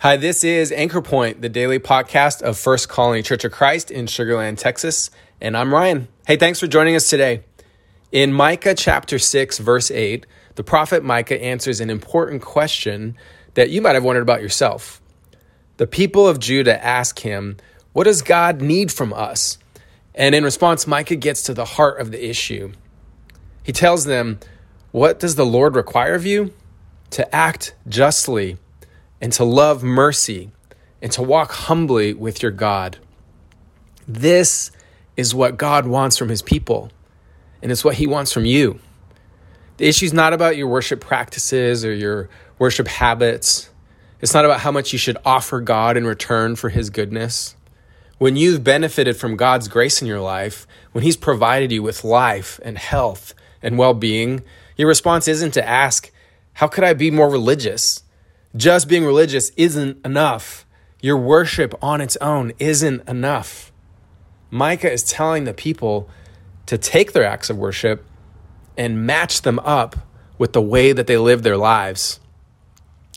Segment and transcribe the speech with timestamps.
[0.00, 4.06] Hi, this is Anchor Point, the daily podcast of First Colony Church of Christ in
[4.06, 6.06] Sugar Land, Texas, and I'm Ryan.
[6.24, 7.42] Hey, thanks for joining us today.
[8.12, 10.24] In Micah chapter 6, verse 8,
[10.54, 13.16] the prophet Micah answers an important question
[13.54, 15.02] that you might have wondered about yourself.
[15.78, 17.56] The people of Judah ask him,
[17.92, 19.58] What does God need from us?
[20.14, 22.70] And in response, Micah gets to the heart of the issue.
[23.64, 24.38] He tells them,
[24.92, 26.54] What does the Lord require of you?
[27.10, 28.58] To act justly
[29.20, 30.50] and to love mercy
[31.00, 32.98] and to walk humbly with your God.
[34.06, 34.70] This
[35.16, 36.90] is what God wants from his people,
[37.62, 38.80] and it's what he wants from you.
[39.76, 43.70] The issue is not about your worship practices or your worship habits.
[44.20, 47.54] It's not about how much you should offer God in return for his goodness.
[48.18, 52.58] When you've benefited from God's grace in your life, when he's provided you with life
[52.64, 54.42] and health and well being,
[54.76, 56.10] your response isn't to ask,
[56.54, 58.02] How could I be more religious?
[58.58, 60.66] Just being religious isn't enough.
[61.00, 63.70] Your worship on its own isn't enough.
[64.50, 66.10] Micah is telling the people
[66.66, 68.04] to take their acts of worship
[68.76, 69.94] and match them up
[70.38, 72.18] with the way that they live their lives.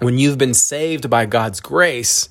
[0.00, 2.30] When you've been saved by God's grace,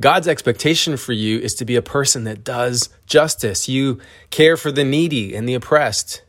[0.00, 3.68] God's expectation for you is to be a person that does justice.
[3.68, 6.22] You care for the needy and the oppressed.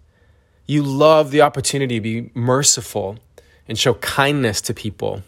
[0.66, 3.18] You love the opportunity to be merciful
[3.66, 5.23] and show kindness to people.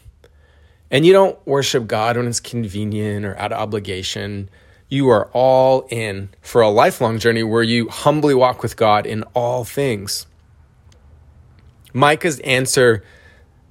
[0.92, 4.50] And you don't worship God when it's convenient or out of obligation.
[4.88, 9.24] You are all in for a lifelong journey where you humbly walk with God in
[9.36, 10.26] all things.
[11.94, 13.04] Micah's answer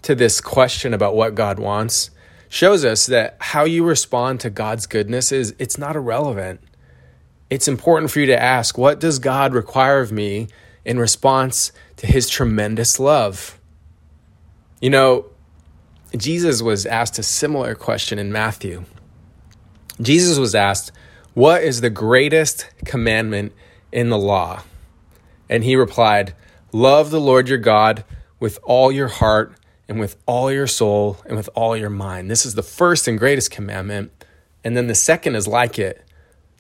[0.03, 2.11] to this question about what God wants
[2.49, 6.61] shows us that how you respond to God's goodness is it's not irrelevant.
[7.51, 10.49] It's important for you to ask, what does God require of me
[10.85, 13.59] in response to his tremendous love?
[14.81, 15.27] You know,
[16.17, 18.85] Jesus was asked a similar question in Matthew.
[20.01, 20.93] Jesus was asked,
[21.35, 23.53] What is the greatest commandment
[23.93, 24.63] in the law?
[25.51, 26.35] And he replied,
[26.73, 28.05] Love the Lord your God
[28.41, 29.55] with all your heart
[29.89, 32.31] and with all your soul and with all your mind.
[32.31, 34.13] This is the first and greatest commandment.
[34.65, 36.05] And then the second is like it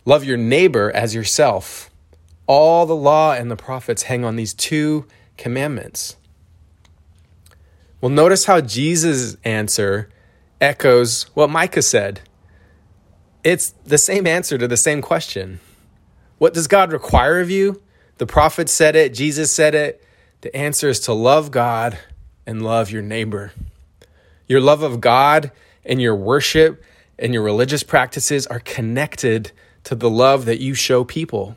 [0.04, 1.90] love your neighbor as yourself.
[2.46, 5.06] All the law and the prophets hang on these two
[5.36, 6.16] commandments.
[8.00, 10.08] Well, notice how Jesus' answer
[10.60, 12.20] echoes what Micah said.
[13.42, 15.60] It's the same answer to the same question.
[16.38, 17.82] What does God require of you?
[18.18, 20.04] The prophet said it, Jesus said it.
[20.40, 21.98] The answer is to love God
[22.46, 23.52] and love your neighbor.
[24.46, 25.50] Your love of God
[25.84, 26.82] and your worship
[27.18, 29.50] and your religious practices are connected
[29.84, 31.56] to the love that you show people.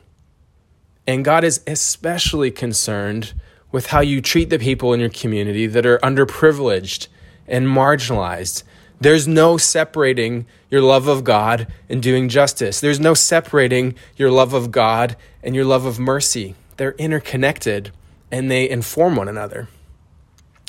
[1.06, 3.34] And God is especially concerned
[3.72, 7.08] with how you treat the people in your community that are underprivileged
[7.48, 8.62] and marginalized.
[9.00, 12.78] There's no separating your love of God and doing justice.
[12.78, 16.54] There's no separating your love of God and your love of mercy.
[16.76, 17.90] They're interconnected
[18.30, 19.68] and they inform one another.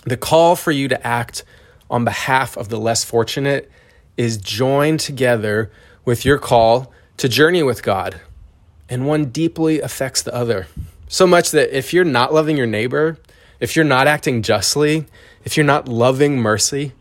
[0.05, 1.43] The call for you to act
[1.89, 3.71] on behalf of the less fortunate
[4.17, 5.71] is joined together
[6.05, 8.19] with your call to journey with God,
[8.89, 10.67] and one deeply affects the other.
[11.13, 13.19] So much that if you're not loving your neighbor,
[13.59, 15.05] if you're not acting justly,
[15.45, 16.93] if you're not loving mercy,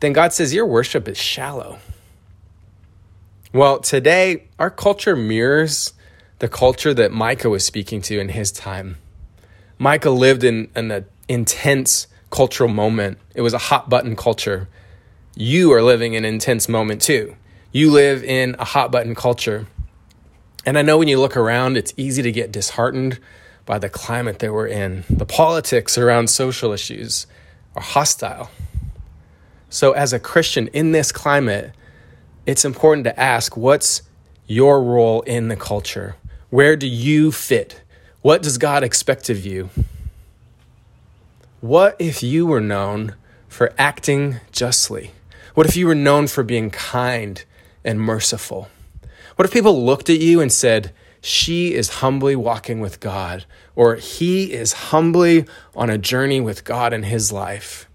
[0.00, 1.78] then God says your worship is shallow.
[3.52, 5.92] Well, today, our culture mirrors
[6.40, 8.96] the culture that Micah was speaking to in his time.
[9.78, 14.68] Micah lived in an intense cultural moment, it was a hot button culture.
[15.36, 17.36] You are living an intense moment too.
[17.70, 19.68] You live in a hot button culture.
[20.66, 23.18] And I know when you look around, it's easy to get disheartened
[23.64, 25.04] by the climate that we're in.
[25.08, 27.26] The politics around social issues
[27.76, 28.50] are hostile.
[29.70, 31.72] So, as a Christian in this climate,
[32.46, 34.02] it's important to ask what's
[34.46, 36.16] your role in the culture?
[36.48, 37.82] Where do you fit?
[38.22, 39.68] What does God expect of you?
[41.60, 43.14] What if you were known
[43.48, 45.10] for acting justly?
[45.54, 47.44] What if you were known for being kind
[47.84, 48.68] and merciful?
[49.38, 53.44] What if people looked at you and said, she is humbly walking with God,
[53.76, 55.44] or he is humbly
[55.76, 57.88] on a journey with God in his life?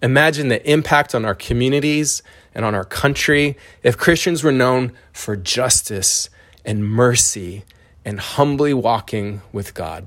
[0.00, 2.22] Imagine the impact on our communities
[2.54, 6.30] and on our country if Christians were known for justice
[6.64, 7.64] and mercy
[8.04, 10.06] and humbly walking with God.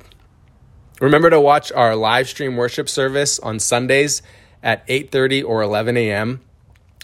[1.02, 4.22] Remember to watch our live stream worship service on Sundays
[4.64, 6.40] at 8:30 or 11 a.m.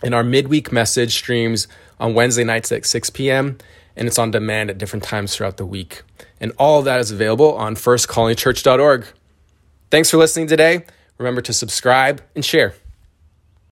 [0.03, 1.67] and our midweek message streams
[1.99, 3.57] on Wednesday nights at 6 p.m.
[3.95, 6.03] and it's on demand at different times throughout the week.
[6.39, 9.05] And all of that is available on firstcolonychurch.org.
[9.89, 10.85] Thanks for listening today.
[11.17, 12.73] Remember to subscribe and share.